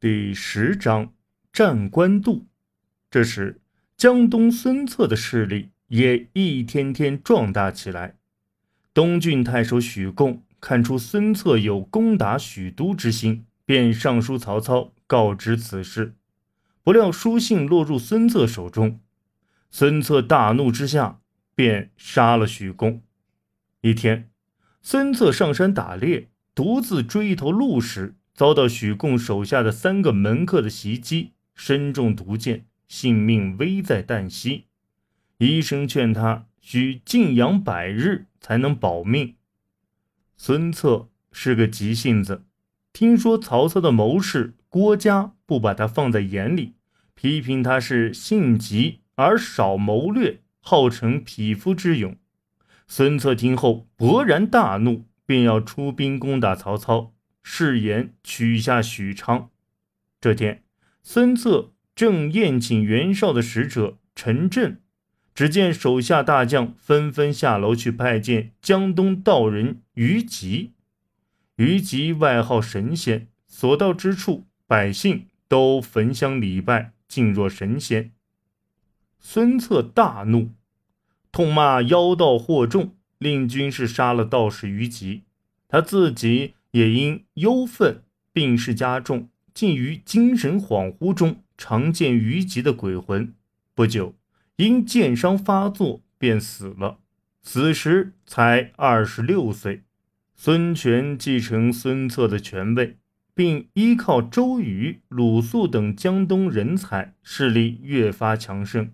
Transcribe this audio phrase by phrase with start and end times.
[0.00, 1.12] 第十章
[1.52, 2.46] 战官渡。
[3.10, 3.60] 这时，
[3.98, 8.16] 江东孙策的势力也一天天壮大起来。
[8.94, 16.14] 东郡太守许贡看出孙策有攻打许都之心，便上书曹操告知此事。
[16.82, 19.00] 不料书信落入孙策手中，
[19.70, 21.20] 孙策大怒之下，
[21.54, 23.02] 便杀了许贡。
[23.82, 24.30] 一天，
[24.80, 28.14] 孙策上山打猎，独自追一头鹿时。
[28.40, 34.64] 遭到许贡手下的三个门客的袭击，身中毒箭，性命危在旦夕。
[35.36, 39.34] 医生劝他需静养百日才能保命。
[40.38, 42.46] 孙策是个急性子，
[42.94, 46.76] 听说曹操的谋士郭嘉不把他放在眼里，
[47.14, 52.16] 批评他是性急而少谋略，号称匹夫之勇。
[52.88, 57.12] 孙策听后勃然大怒，便要出兵攻打曹操。
[57.42, 59.50] 誓言取下许昌。
[60.20, 60.62] 这天，
[61.02, 64.80] 孙策正宴请袁绍的使者陈震，
[65.34, 70.72] 只见手下大将纷纷下楼去拜见江东道人于吉。
[71.56, 78.12] 于吉外号神仙，所到之处，百姓都焚香礼拜，敬若神仙。
[79.18, 80.50] 孙策大怒，
[81.32, 85.24] 痛骂妖道惑众，令军士杀了道士于吉，
[85.68, 86.54] 他自己。
[86.72, 93.34] 也因忧愤，病势加重，竟于精神恍惚中常见虞吉的鬼魂。
[93.74, 94.14] 不久，
[94.56, 96.98] 因箭伤发作，便死了。
[97.42, 99.82] 此时才二十六岁。
[100.36, 102.98] 孙权继承孙策的权位，
[103.34, 108.92] 并依靠周瑜、鲁肃等江东人才，势力越发强盛。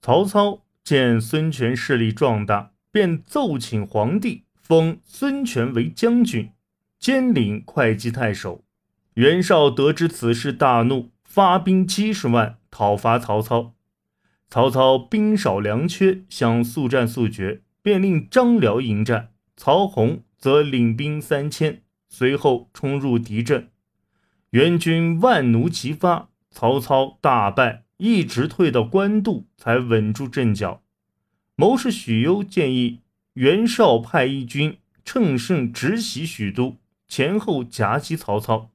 [0.00, 6.50] 曹操见孙权势力壮大，便奏请皇帝封孙权为将军。
[7.00, 8.62] 兼领会稽太守，
[9.14, 13.72] 袁绍得知此事，大怒，发兵七十万讨伐曹操。
[14.50, 23.70] 曹操兵少粮缺，想速战速决，便令张辽迎战，曹洪则领兵三千，随后冲入敌阵。
[24.50, 30.82] 援军万弩齐发，曹操大败，一直退到官渡，才稳住阵脚。
[31.56, 33.00] 谋士许攸建议
[33.32, 36.76] 袁绍派一军乘胜直袭许都。
[37.10, 38.70] 前后夹击曹操，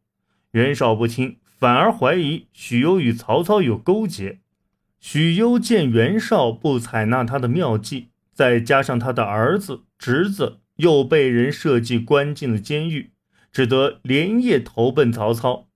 [0.52, 4.42] 袁绍不听，反而怀疑许攸与曹操有勾结。
[5.00, 13.12] 许攸见袁绍不采纳他的妙计，再加上他的儿子、侄子又被人设计关进了监狱，
[13.54, 15.70] 只得连夜投奔曹操。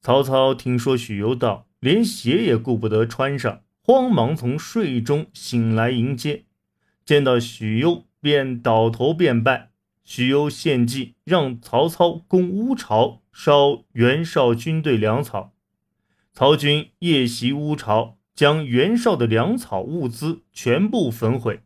[0.00, 6.44] 曹操听说许攸到，连鞋也顾不得穿上，慌忙从睡中醒来迎接，
[7.04, 9.72] 见到许攸便倒头便拜。
[10.10, 15.52] 许攸献计，让曹操攻乌巢，烧袁绍军队粮草。
[16.32, 21.60] 曹军夜袭乌巢，将袁绍的粮草物资全部焚毁。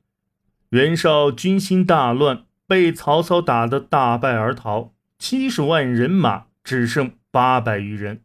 [0.70, 8.22] 袁绍军心大乱，被曹操打得大败而逃，七十万人马只剩八百余人。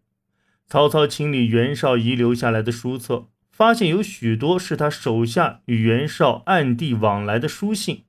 [0.66, 8.06] 曹操清理袁绍遗留下来的书册，发现有许多是他手下与袁绍暗地往来的书信。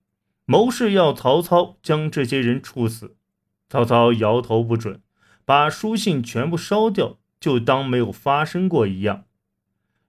[0.50, 3.18] 谋士要曹操将这些人处死，
[3.68, 5.02] 曹操摇头不准，
[5.44, 9.24] 把书信全部烧掉，就当没有发生过一样。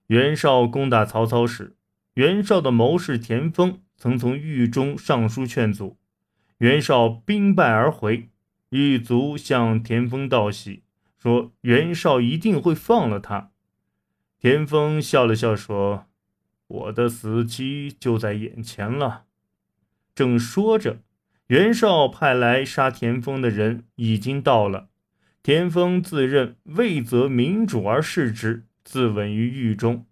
[0.06, 1.76] 袁绍攻打曹操时，
[2.14, 5.98] 袁绍的谋士田丰曾从狱中上书劝阻，
[6.56, 8.30] 袁绍兵败而回，
[8.70, 10.84] 狱卒向田丰道喜，
[11.18, 13.50] 说袁绍一定会放了他。
[14.38, 16.06] 田丰笑了笑说
[16.66, 19.24] ：“我的死期就在眼前了。”
[20.20, 20.98] 正说着，
[21.46, 24.90] 袁绍派来杀田丰的人已经到了。
[25.42, 30.04] 田丰自认未择民主而视之，自刎于狱中。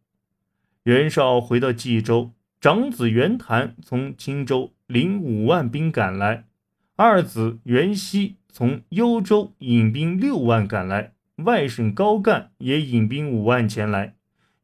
[0.84, 6.46] 袁绍回到冀州，长子袁谭从青州领五万兵赶来，
[6.96, 11.12] 二子袁熙从幽州引兵六万赶来，
[11.44, 14.14] 外甥高干也引兵五万前来。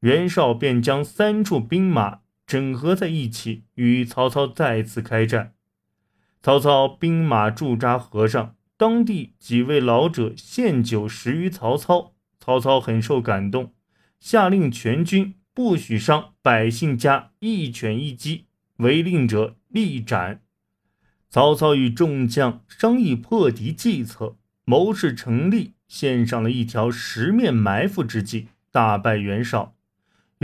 [0.00, 2.20] 袁绍便将三处兵马。
[2.46, 5.54] 整合在一起，与曹操再次开战。
[6.42, 12.14] 曹操兵马驻扎河上，当地几位老者献酒食于曹操。
[12.38, 13.72] 曹操很受感动，
[14.20, 18.44] 下令全军不许伤百姓家一犬一鸡，
[18.76, 20.42] 违令者立斩。
[21.30, 24.36] 曹操与众将商议破敌计策，
[24.66, 29.74] 谋士程立献上了一条十面埋伏之计，大败袁绍。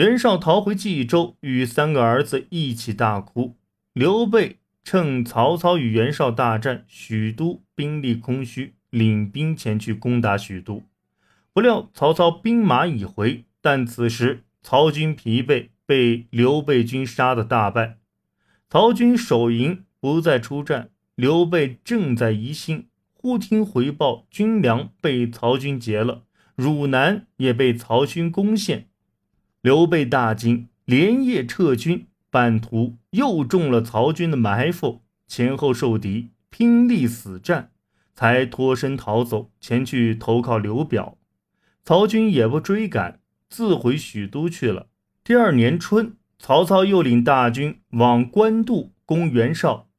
[0.00, 3.58] 袁绍逃回冀州，与三个儿子一起大哭。
[3.93, 10.85] 刘备趁曹操与袁绍大战，许都兵力空虚，领兵前去攻打许都。
[11.52, 17.99] 不料曹操兵马已回，但此时曹军疲惫，被刘备军杀得大败。
[18.70, 26.23] 曹军守营不再出战，刘备正在疑心，忽听回报，军粮被曹军劫了，
[26.55, 28.87] 汝南也被曹军攻陷。
[29.62, 37.71] 刘备大惊，连夜撤军，半途又中了曹军的埋伏，前后受敌，拼力死战，
[38.15, 41.19] 才脱身逃走，前去投靠刘表。
[41.85, 44.89] 曹军也不追赶，自回许都去了。
[45.25, 46.17] 第二年春。
[46.43, 49.91] 曹操又领大军往官渡攻袁绍，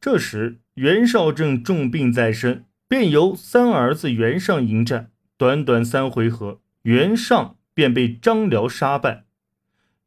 [0.00, 5.12] 这时袁绍正重病在身，便由三儿子袁尚迎战。
[5.36, 9.24] 短短三回合，袁尚便被张辽杀败。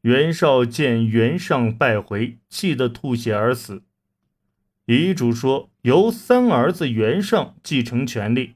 [0.02, 3.82] 袁绍见袁尚败回，气得吐血而死。
[4.86, 8.54] 遗嘱说由三儿子袁尚继承权力。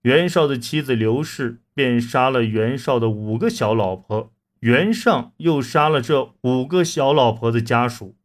[0.00, 4.32] 袁绍的妻子刘氏便杀了袁绍的五个小老婆。
[4.58, 8.16] 袁尚又杀了这五个小老婆的家属。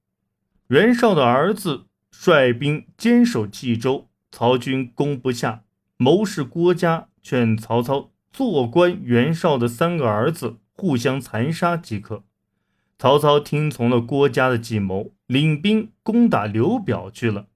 [0.70, 5.66] 袁绍的儿子率兵坚守冀州，曹军攻不下。
[5.98, 12.24] 谋士郭嘉劝曹操做官袁绍的三个儿子互相残杀即可。
[12.98, 17.48] 曹操听从了郭嘉的计谋，领兵攻打刘表去了。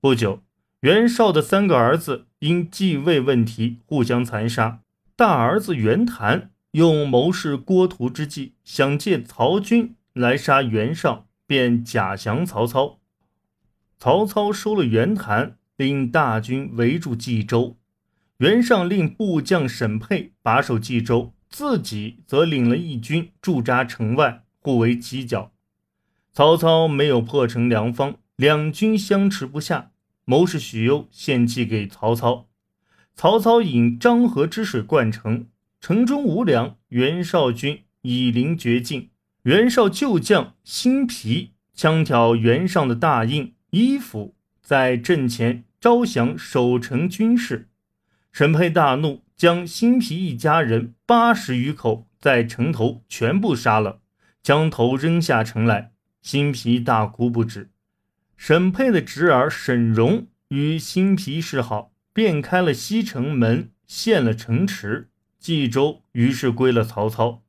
[0.00, 0.42] 不久，
[0.80, 4.80] 袁绍的三个儿子因继位问题互相残杀。
[5.16, 6.50] 大儿子袁谭。
[6.74, 12.98] 用谋士郭图之计，想借曹军来杀袁绍，便假降曹操。
[13.96, 17.76] 曹操收了袁谭，令大军围住冀州。
[18.38, 25.52] 袁尚令部将沈沛把守冀州，自己则领了一军驻扎城外，互为犄角。
[26.32, 29.92] 曹操没有破城良方，两军相持不下。
[30.24, 32.48] 谋士许攸献计给曹操，
[33.14, 35.46] 曹操引漳河之水灌城。
[35.80, 39.10] 城中无粮，袁绍军已临绝境。
[39.42, 47.68] 袁绍旧将辛毗枪挑袁尚的大印衣服，在阵前招降守城军士。
[48.34, 54.00] 沈佩大怒，将辛毗一家人八十余口在城头全部杀了，
[54.42, 55.92] 将头扔下城来。
[56.20, 57.70] 辛毗大哭不止。
[58.36, 65.10] 沈佩的侄儿沈荣与辛毗示好，便开了西城门，献了城池。
[65.38, 67.44] 冀州于是归了曹操。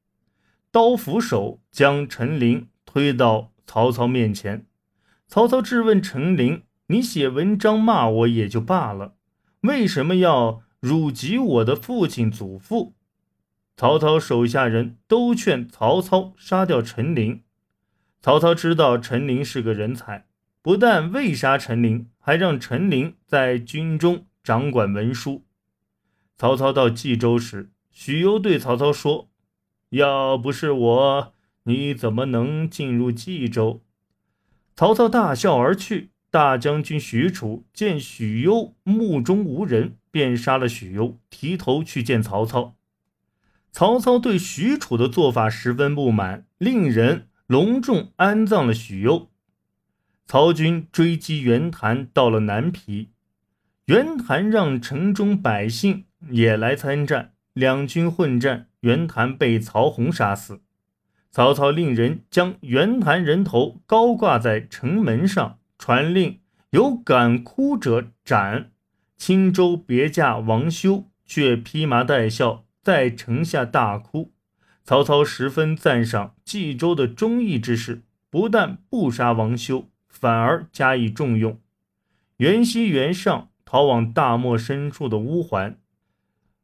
[0.70, 4.68] 刀斧手将陈琳推到曹操面前。
[5.28, 9.16] 曹操质问陈琳：“你写文章骂我也就罢了，
[9.62, 12.94] 为什么要辱及我的父亲祖父？”
[13.76, 17.44] 曹操手下人都劝曹操杀掉陈琳。
[18.22, 20.28] 曹操知道陈琳是个人才，
[20.62, 25.44] 不但未杀陈琳，还让陈琳在军中掌管文书。
[26.38, 27.72] 曹操到冀州时。
[27.92, 29.30] 许攸对曹操说
[29.92, 31.34] ：“要不是我，
[31.64, 33.82] 你怎么能进入冀州？”
[34.76, 36.12] 曹操大笑而去。
[36.36, 42.76] 大将军许褚见许攸目中无人，便杀了许攸，提头去见曹操。
[43.72, 49.30] 曹操对许褚的做法十分不满，令人隆重安葬了许攸。
[50.26, 53.12] 曹军追击袁谭，到了南皮，
[53.86, 57.32] 袁谭让城中百姓也来参战。
[57.54, 60.60] 两军混战，袁谭被曹洪杀死。
[61.32, 66.40] 曹操令人将袁谭人头高挂在城门上，传令
[66.72, 68.72] 有敢哭者斩。
[69.18, 74.34] 青州别驾王修却披麻戴孝，在城下大哭。
[74.84, 78.02] 曹操十分赞赏冀州的忠义之士，
[78.32, 81.60] 不但不杀王修，反而加以重用。
[82.38, 85.78] 袁熙、袁尚逃往大漠深处的乌桓。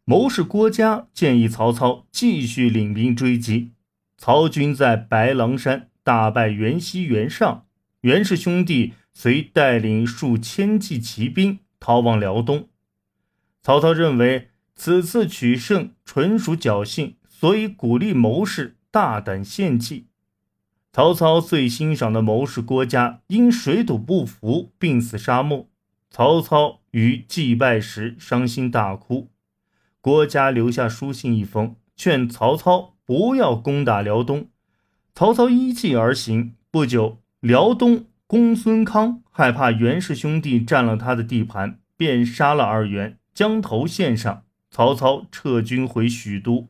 [0.03, 3.73] 谋士郭嘉建议曹操继续领兵追击。
[4.17, 7.67] 曹军在白狼山大败袁熙、袁尚，
[8.01, 12.67] 袁氏兄弟遂带领数千骑骑兵逃往辽东。
[13.61, 20.07] 曹操认为此次取胜纯属侥幸，所以鼓励谋士大胆献计。
[20.91, 25.69] 曹操最欣赏的谋士郭嘉因水土不服病死沙漠，
[26.09, 29.29] 曹操于祭拜时伤心大哭。
[30.01, 34.49] 郭嘉留下书信一封，劝曹操不要攻打辽东。
[35.13, 36.55] 曹操依计而行。
[36.71, 44.45] 不久，辽东公孙康害怕袁氏兄弟占了他的地盘，便杀了二袁，将头献上。
[44.69, 46.69] 曹操撤军回许都。